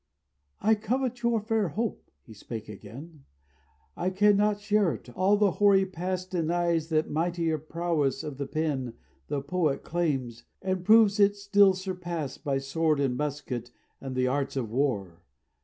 [0.61, 3.25] "I covet your fair hope," he spake again,
[3.95, 8.95] "I cannot share it; all the hoary past Denies that mightier prowess of the pen
[9.27, 13.69] The poet claims, and proves it still surpassed "By sword and musket
[14.01, 15.21] and the arts of war.